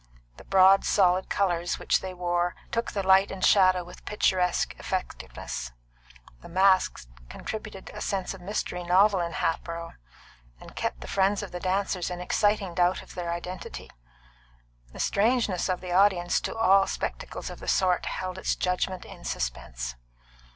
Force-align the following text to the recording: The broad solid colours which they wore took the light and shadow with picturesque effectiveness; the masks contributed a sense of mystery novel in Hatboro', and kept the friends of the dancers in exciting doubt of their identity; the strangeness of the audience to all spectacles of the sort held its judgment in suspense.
The 0.37 0.43
broad 0.43 0.83
solid 0.83 1.29
colours 1.29 1.77
which 1.77 2.01
they 2.01 2.11
wore 2.11 2.55
took 2.71 2.91
the 2.91 3.03
light 3.05 3.29
and 3.29 3.45
shadow 3.45 3.83
with 3.83 4.03
picturesque 4.03 4.73
effectiveness; 4.79 5.73
the 6.41 6.49
masks 6.49 7.07
contributed 7.29 7.91
a 7.93 8.01
sense 8.01 8.33
of 8.33 8.41
mystery 8.41 8.83
novel 8.83 9.19
in 9.19 9.33
Hatboro', 9.33 9.93
and 10.59 10.75
kept 10.75 11.01
the 11.01 11.07
friends 11.07 11.43
of 11.43 11.51
the 11.51 11.59
dancers 11.59 12.09
in 12.09 12.19
exciting 12.19 12.73
doubt 12.73 13.03
of 13.03 13.13
their 13.13 13.31
identity; 13.31 13.91
the 14.91 14.99
strangeness 14.99 15.69
of 15.69 15.81
the 15.81 15.91
audience 15.91 16.41
to 16.41 16.55
all 16.57 16.87
spectacles 16.87 17.51
of 17.51 17.59
the 17.59 17.67
sort 17.67 18.07
held 18.07 18.39
its 18.39 18.55
judgment 18.55 19.05
in 19.05 19.23
suspense. 19.23 19.93